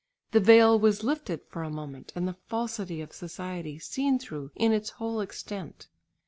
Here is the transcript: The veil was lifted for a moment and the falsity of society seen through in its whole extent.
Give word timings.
The 0.31 0.39
veil 0.39 0.79
was 0.79 1.03
lifted 1.03 1.41
for 1.47 1.61
a 1.61 1.69
moment 1.69 2.11
and 2.15 2.27
the 2.27 2.33
falsity 2.47 3.01
of 3.01 3.13
society 3.13 3.77
seen 3.77 4.17
through 4.17 4.49
in 4.55 4.71
its 4.71 4.89
whole 4.97 5.21
extent. 5.21 5.89